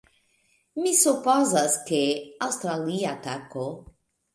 Mi 0.83 0.93
supozas, 1.01 1.77
ke... 1.93 2.03
aŭstralia 2.49 3.17
tako! 3.31 3.73